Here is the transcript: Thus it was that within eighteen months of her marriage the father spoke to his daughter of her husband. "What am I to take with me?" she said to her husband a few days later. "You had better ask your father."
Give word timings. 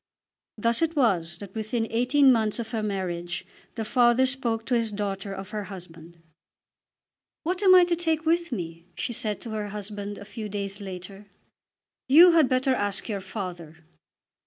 Thus 0.57 0.81
it 0.81 0.95
was 0.95 1.37
that 1.37 1.53
within 1.53 1.85
eighteen 1.91 2.31
months 2.31 2.57
of 2.57 2.71
her 2.71 2.81
marriage 2.81 3.45
the 3.75 3.85
father 3.85 4.25
spoke 4.25 4.65
to 4.65 4.73
his 4.73 4.91
daughter 4.91 5.31
of 5.31 5.51
her 5.51 5.65
husband. 5.65 6.17
"What 7.43 7.61
am 7.61 7.75
I 7.75 7.83
to 7.83 7.95
take 7.95 8.25
with 8.25 8.51
me?" 8.51 8.87
she 8.95 9.13
said 9.13 9.39
to 9.41 9.51
her 9.51 9.67
husband 9.67 10.17
a 10.17 10.25
few 10.25 10.49
days 10.49 10.81
later. 10.81 11.27
"You 12.07 12.31
had 12.31 12.49
better 12.49 12.73
ask 12.73 13.07
your 13.09 13.21
father." 13.21 13.75